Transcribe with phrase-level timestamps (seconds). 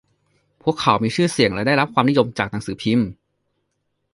[0.63, 3.07] พวกเขามีชื่อเสียงและได้รับความนิยมจากหนังสือพิมพ์